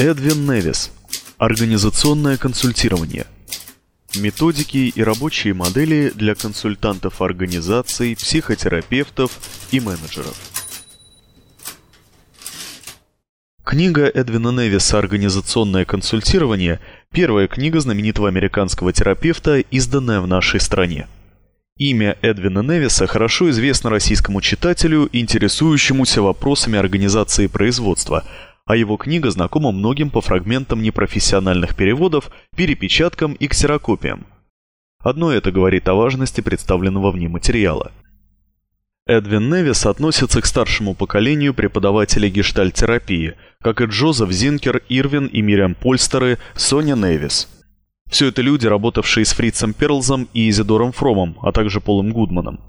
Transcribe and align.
Эдвин 0.00 0.50
Невис. 0.50 0.92
Организационное 1.36 2.38
консультирование. 2.38 3.26
Методики 4.16 4.90
и 4.96 5.02
рабочие 5.02 5.52
модели 5.52 6.10
для 6.14 6.34
консультантов 6.34 7.20
организаций, 7.20 8.16
психотерапевтов 8.16 9.30
и 9.70 9.78
менеджеров. 9.78 10.34
Книга 13.62 14.06
Эдвина 14.06 14.48
Невиса 14.48 14.98
«Организационное 14.98 15.84
консультирование»– 15.84 16.80
первая 17.12 17.46
книга 17.46 17.78
знаменитого 17.80 18.28
американского 18.28 18.94
терапевта, 18.94 19.58
изданная 19.58 20.22
в 20.22 20.26
нашей 20.26 20.60
стране. 20.60 21.08
Имя 21.76 22.16
Эдвина 22.22 22.60
Невиса 22.60 23.06
хорошо 23.06 23.50
известно 23.50 23.90
российскому 23.90 24.40
читателю, 24.40 25.10
интересующемуся 25.12 26.22
вопросами 26.22 26.78
организации 26.78 27.48
производства– 27.48 28.24
а 28.70 28.76
его 28.76 28.96
книга 28.96 29.32
знакома 29.32 29.72
многим 29.72 30.10
по 30.10 30.20
фрагментам 30.20 30.80
непрофессиональных 30.80 31.74
переводов, 31.74 32.30
перепечаткам 32.54 33.32
и 33.32 33.48
ксерокопиям. 33.48 34.28
Одно 35.00 35.32
это 35.32 35.50
говорит 35.50 35.88
о 35.88 35.94
важности 35.94 36.40
представленного 36.40 37.10
в 37.10 37.16
ней 37.16 37.26
материала. 37.26 37.90
Эдвин 39.08 39.50
Невис 39.50 39.86
относится 39.86 40.40
к 40.40 40.46
старшему 40.46 40.94
поколению 40.94 41.52
преподавателей 41.52 42.30
гештальтерапии, 42.30 43.34
как 43.60 43.80
и 43.80 43.86
Джозеф 43.86 44.30
Зинкер, 44.30 44.82
Ирвин 44.88 45.26
и 45.26 45.42
Мириам 45.42 45.74
Польстеры, 45.74 46.38
Соня 46.54 46.94
Невис. 46.94 47.48
Все 48.08 48.28
это 48.28 48.40
люди, 48.40 48.68
работавшие 48.68 49.24
с 49.24 49.32
Фрицем 49.32 49.72
Перлзом 49.72 50.28
и 50.32 50.48
Изидором 50.48 50.92
Фромом, 50.92 51.36
а 51.42 51.50
также 51.50 51.80
Полом 51.80 52.12
Гудманом. 52.12 52.60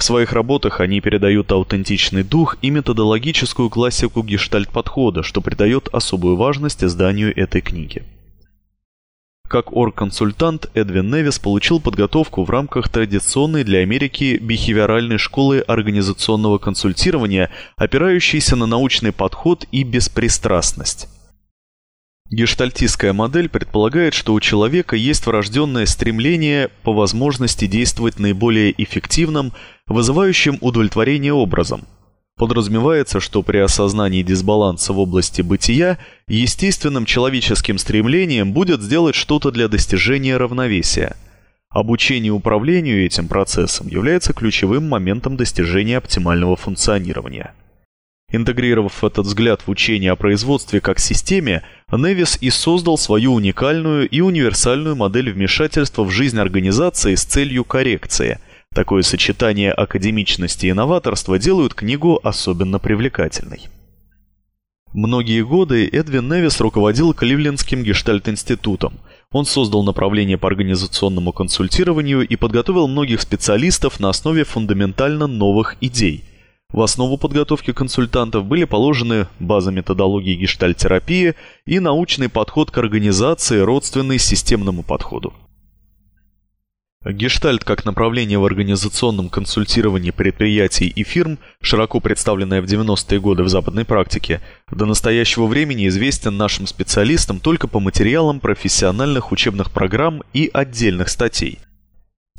В 0.00 0.02
своих 0.02 0.32
работах 0.32 0.80
они 0.80 1.02
передают 1.02 1.52
аутентичный 1.52 2.22
дух 2.22 2.56
и 2.62 2.70
методологическую 2.70 3.68
классику 3.68 4.22
гештальт-подхода, 4.22 5.22
что 5.22 5.42
придает 5.42 5.90
особую 5.92 6.36
важность 6.36 6.82
изданию 6.82 7.38
этой 7.38 7.60
книги. 7.60 8.02
Как 9.46 9.76
оргконсультант 9.76 10.70
Эдвин 10.72 11.14
Невис 11.14 11.38
получил 11.38 11.80
подготовку 11.80 12.44
в 12.44 12.50
рамках 12.50 12.88
традиционной 12.88 13.62
для 13.62 13.80
Америки 13.80 14.38
бихевиоральной 14.40 15.18
школы 15.18 15.58
организационного 15.60 16.56
консультирования, 16.56 17.50
опирающейся 17.76 18.56
на 18.56 18.64
научный 18.64 19.12
подход 19.12 19.66
и 19.70 19.82
беспристрастность. 19.82 21.08
Гештальтистская 22.30 23.12
модель 23.12 23.48
предполагает, 23.48 24.14
что 24.14 24.34
у 24.34 24.40
человека 24.40 24.94
есть 24.94 25.26
врожденное 25.26 25.84
стремление 25.84 26.68
по 26.84 26.92
возможности 26.92 27.66
действовать 27.66 28.20
наиболее 28.20 28.72
эффективным, 28.80 29.52
вызывающим 29.88 30.56
удовлетворение 30.60 31.32
образом. 31.32 31.82
Подразумевается, 32.36 33.18
что 33.18 33.42
при 33.42 33.58
осознании 33.58 34.22
дисбаланса 34.22 34.92
в 34.92 35.00
области 35.00 35.42
бытия 35.42 35.98
естественным 36.28 37.04
человеческим 37.04 37.78
стремлением 37.78 38.52
будет 38.52 38.80
сделать 38.80 39.16
что-то 39.16 39.50
для 39.50 39.66
достижения 39.66 40.36
равновесия. 40.36 41.16
Обучение 41.68 42.32
управлению 42.32 43.04
этим 43.04 43.26
процессом 43.26 43.88
является 43.88 44.32
ключевым 44.32 44.88
моментом 44.88 45.36
достижения 45.36 45.98
оптимального 45.98 46.54
функционирования. 46.54 47.54
Интегрировав 48.32 49.02
этот 49.02 49.26
взгляд 49.26 49.62
в 49.66 49.70
учение 49.70 50.12
о 50.12 50.16
производстве 50.16 50.80
как 50.80 51.00
системе, 51.00 51.62
Невис 51.90 52.38
и 52.40 52.50
создал 52.50 52.96
свою 52.96 53.34
уникальную 53.34 54.08
и 54.08 54.20
универсальную 54.20 54.94
модель 54.94 55.32
вмешательства 55.32 56.04
в 56.04 56.10
жизнь 56.10 56.38
организации 56.38 57.16
с 57.16 57.24
целью 57.24 57.64
коррекции. 57.64 58.38
Такое 58.72 59.02
сочетание 59.02 59.72
академичности 59.72 60.66
и 60.66 60.72
новаторства 60.72 61.40
делают 61.40 61.74
книгу 61.74 62.20
особенно 62.22 62.78
привлекательной. 62.78 63.62
Многие 64.92 65.42
годы 65.42 65.88
Эдвин 65.88 66.28
Невис 66.28 66.60
руководил 66.60 67.14
Кливлендским 67.14 67.82
гештальт-институтом. 67.82 68.94
Он 69.32 69.44
создал 69.44 69.82
направление 69.82 70.38
по 70.38 70.46
организационному 70.46 71.32
консультированию 71.32 72.26
и 72.26 72.36
подготовил 72.36 72.86
многих 72.86 73.20
специалистов 73.20 73.98
на 73.98 74.08
основе 74.08 74.44
фундаментально 74.44 75.26
новых 75.26 75.76
идей– 75.80 76.24
в 76.72 76.82
основу 76.82 77.16
подготовки 77.16 77.72
консультантов 77.72 78.44
были 78.44 78.64
положены 78.64 79.26
база 79.38 79.72
методологии 79.72 80.34
гештальтерапии 80.34 81.34
и 81.66 81.80
научный 81.80 82.28
подход 82.28 82.70
к 82.70 82.78
организации, 82.78 83.58
родственный 83.60 84.18
системному 84.18 84.82
подходу. 84.82 85.32
Гештальт 87.02 87.64
как 87.64 87.86
направление 87.86 88.38
в 88.38 88.44
организационном 88.44 89.30
консультировании 89.30 90.10
предприятий 90.10 90.86
и 90.86 91.02
фирм, 91.02 91.38
широко 91.62 91.98
представленное 91.98 92.60
в 92.60 92.66
90-е 92.66 93.18
годы 93.20 93.42
в 93.42 93.48
западной 93.48 93.86
практике, 93.86 94.42
до 94.70 94.84
настоящего 94.84 95.46
времени 95.46 95.88
известен 95.88 96.36
нашим 96.36 96.66
специалистам 96.66 97.40
только 97.40 97.68
по 97.68 97.80
материалам 97.80 98.38
профессиональных 98.38 99.32
учебных 99.32 99.70
программ 99.70 100.22
и 100.34 100.50
отдельных 100.52 101.08
статей– 101.08 101.58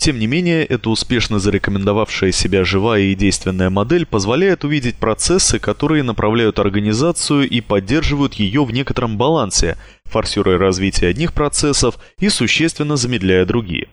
тем 0.01 0.17
не 0.17 0.25
менее, 0.25 0.65
эта 0.65 0.89
успешно 0.89 1.37
зарекомендовавшая 1.37 2.31
себя 2.31 2.63
живая 2.63 3.01
и 3.01 3.15
действенная 3.15 3.69
модель 3.69 4.07
позволяет 4.07 4.63
увидеть 4.63 4.95
процессы, 4.95 5.59
которые 5.59 6.01
направляют 6.01 6.57
организацию 6.57 7.47
и 7.47 7.61
поддерживают 7.61 8.33
ее 8.33 8.65
в 8.65 8.71
некотором 8.71 9.19
балансе, 9.19 9.77
форсируя 10.05 10.57
развитие 10.57 11.11
одних 11.11 11.33
процессов 11.33 11.99
и 12.17 12.29
существенно 12.29 12.95
замедляя 12.95 13.45
другие. 13.45 13.89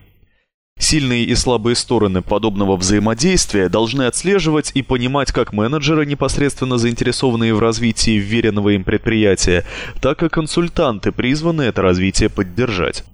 Сильные 0.78 1.24
и 1.24 1.34
слабые 1.34 1.76
стороны 1.76 2.22
подобного 2.22 2.76
взаимодействия 2.76 3.68
должны 3.68 4.04
отслеживать 4.04 4.70
и 4.74 4.82
понимать 4.82 5.32
как 5.32 5.52
менеджеры, 5.52 6.06
непосредственно 6.06 6.78
заинтересованные 6.78 7.52
в 7.52 7.58
развитии 7.58 8.18
вверенного 8.18 8.70
им 8.70 8.84
предприятия, 8.84 9.66
так 10.00 10.22
и 10.22 10.30
консультанты, 10.30 11.12
призванные 11.12 11.68
это 11.68 11.82
развитие 11.82 12.30
поддержать. 12.30 13.04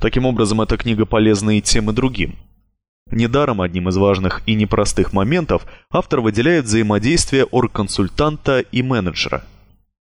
Таким 0.00 0.24
образом, 0.24 0.60
эта 0.62 0.76
книга 0.76 1.04
полезна 1.04 1.58
и 1.58 1.60
тем, 1.60 1.90
и 1.90 1.92
другим. 1.92 2.36
Недаром 3.10 3.60
одним 3.60 3.88
из 3.88 3.96
важных 3.96 4.40
и 4.46 4.54
непростых 4.54 5.12
моментов 5.12 5.66
автор 5.90 6.20
выделяет 6.20 6.64
взаимодействие 6.64 7.44
оргконсультанта 7.44 8.60
и 8.60 8.82
менеджера. 8.82 9.44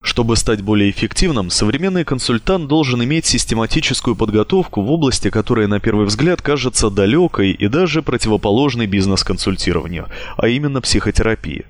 Чтобы 0.01 0.37
стать 0.37 0.63
более 0.63 0.91
эффективным, 0.91 1.51
современный 1.51 2.05
консультант 2.05 2.69
должен 2.69 3.03
иметь 3.03 3.27
систематическую 3.27 4.15
подготовку 4.15 4.83
в 4.83 4.93
области, 4.93 5.31
которая 5.31 5.67
на 5.67 5.81
первый 5.81 6.07
взгляд 6.07 6.41
кажется 6.41 6.91
далекой 6.91 7.51
и 7.51 7.67
даже 7.67 8.03
противоположной 8.03 8.87
бизнес-консультированию, 8.87 10.07
а 10.37 10.47
именно 10.47 10.81
психотерапии. 10.81 11.67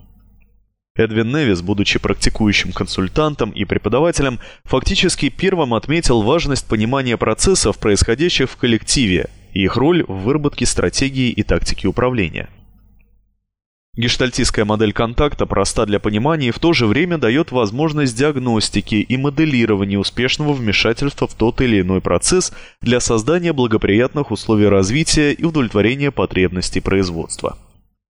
Эдвин 0.99 1.29
Невис, 1.29 1.63
будучи 1.63 2.01
практикующим 2.01 2.73
консультантом 2.73 3.51
и 3.51 3.65
преподавателем, 3.65 4.41
фактически 4.65 5.29
первым 5.29 5.75
отметил 5.75 6.23
важность 6.23 6.67
понимания 6.67 7.17
процессов, 7.17 7.79
происходящих 7.79 8.51
в 8.51 8.57
коллективе, 8.57 9.31
и 9.53 9.63
их 9.63 9.77
роль 9.77 10.03
в 10.03 10.25
выработке 10.25 10.67
стратегии 10.67 11.31
и 11.31 11.45
тактики 11.45 11.87
управления. 11.87 12.49
Гештальтистская 13.97 14.65
модель 14.65 14.93
контакта 14.93 15.47
проста 15.47 15.87
для 15.87 16.01
понимания 16.01 16.49
и 16.49 16.53
в 16.53 16.59
то 16.59 16.73
же 16.73 16.87
время 16.87 17.17
дает 17.17 17.53
возможность 17.53 18.17
диагностики 18.17 18.97
и 18.97 19.17
моделирования 19.17 19.99
успешного 19.99 20.53
вмешательства 20.53 21.29
в 21.29 21.35
тот 21.35 21.61
или 21.61 21.81
иной 21.81 22.01
процесс 22.01 22.53
для 22.81 22.99
создания 22.99 23.53
благоприятных 23.53 24.33
условий 24.33 24.67
развития 24.67 25.33
и 25.33 25.45
удовлетворения 25.45 26.11
потребностей 26.11 26.81
производства. 26.81 27.57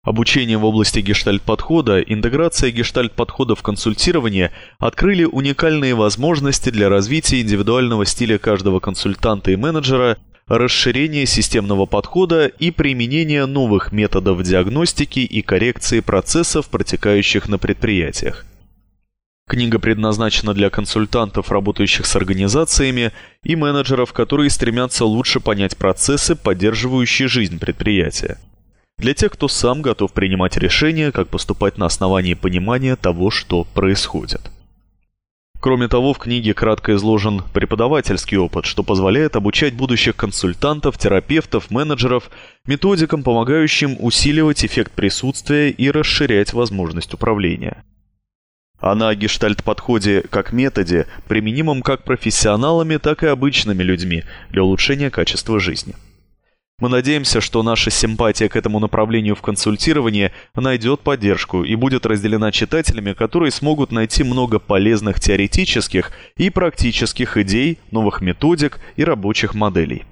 Обучение 0.03 0.57
в 0.57 0.63
области 0.63 0.99
гештальт-подхода, 0.99 1.99
интеграция 1.99 2.71
гештальт-подхода 2.71 3.55
в 3.55 3.61
консультирование 3.61 4.51
открыли 4.77 5.25
уникальные 5.25 5.93
возможности 5.93 6.69
для 6.69 6.87
развития 6.87 7.41
индивидуального 7.41 8.05
стиля 8.05 8.37
каждого 8.37 8.79
консультанта 8.79 9.51
и 9.51 9.57
менеджера, 9.57 10.17
расширение 10.47 11.25
системного 11.25 11.85
подхода 11.85 12.47
и 12.47 12.71
применение 12.71 13.45
новых 13.45 13.91
методов 13.91 14.41
диагностики 14.41 15.19
и 15.19 15.41
коррекции 15.41 15.99
процессов, 15.99 16.69
протекающих 16.69 17.49
на 17.49 17.57
предприятиях. 17.57 18.45
Книга 19.49 19.79
предназначена 19.79 20.53
для 20.53 20.69
консультантов, 20.69 21.51
работающих 21.51 22.05
с 22.05 22.15
организациями, 22.15 23.11
и 23.43 23.57
менеджеров, 23.57 24.13
которые 24.13 24.49
стремятся 24.49 25.03
лучше 25.03 25.41
понять 25.41 25.75
процессы, 25.75 26.35
поддерживающие 26.35 27.27
жизнь 27.27 27.59
предприятия 27.59 28.37
для 28.99 29.13
тех, 29.13 29.31
кто 29.31 29.47
сам 29.47 29.81
готов 29.81 30.11
принимать 30.13 30.57
решения, 30.57 31.11
как 31.11 31.29
поступать 31.29 31.77
на 31.77 31.85
основании 31.85 32.33
понимания 32.33 32.95
того, 32.95 33.31
что 33.31 33.63
происходит. 33.63 34.51
Кроме 35.61 35.89
того, 35.89 36.13
в 36.13 36.19
книге 36.19 36.53
кратко 36.53 36.93
изложен 36.95 37.41
преподавательский 37.53 38.37
опыт, 38.37 38.65
что 38.65 38.81
позволяет 38.81 39.35
обучать 39.35 39.73
будущих 39.73 40.15
консультантов, 40.15 40.97
терапевтов, 40.97 41.69
менеджеров 41.69 42.29
методикам, 42.65 43.23
помогающим 43.23 43.97
усиливать 43.99 44.63
эффект 44.63 44.93
присутствия 44.93 45.69
и 45.69 45.91
расширять 45.91 46.53
возможность 46.53 47.13
управления. 47.13 47.83
А 48.79 48.95
на 48.95 49.13
гештальт-подходе 49.13 50.23
как 50.29 50.53
методе, 50.53 51.07
применимом 51.27 51.81
как 51.81 52.03
профессионалами, 52.03 52.95
так 52.95 53.23
и 53.23 53.27
обычными 53.27 53.83
людьми 53.83 54.23
для 54.51 54.63
улучшения 54.63 55.09
качества 55.09 55.59
жизни. 55.59 55.95
Мы 56.79 56.87
надеемся, 56.87 57.41
что 57.41 57.61
наша 57.61 57.91
симпатия 57.91 58.47
к 58.47 58.55
этому 58.55 58.79
направлению 58.79 59.35
в 59.35 59.41
консультировании 59.41 60.31
найдет 60.55 61.01
поддержку 61.01 61.65
и 61.65 61.75
будет 61.75 62.05
разделена 62.05 62.53
читателями, 62.53 63.11
которые 63.13 63.51
смогут 63.51 63.91
найти 63.91 64.23
много 64.23 64.59
полезных 64.59 65.19
теоретических 65.19 66.11
и 66.37 66.49
практических 66.49 67.35
идей, 67.35 67.79
новых 67.91 68.21
методик 68.21 68.79
и 68.95 69.03
рабочих 69.03 69.53
моделей. 69.55 70.05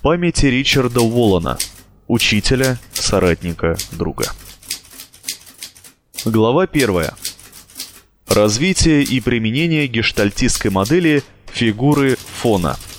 Памяти 0.00 0.46
Ричарда 0.46 1.02
Уоллана, 1.02 1.58
учителя, 2.08 2.78
соратника, 2.94 3.76
друга. 3.92 4.24
Глава 6.24 6.62
1. 6.62 7.08
Развитие 8.28 9.02
и 9.02 9.20
применение 9.20 9.86
гештальтистской 9.86 10.70
модели 10.70 11.22
фигуры 11.60 12.16
фона– 12.16 12.78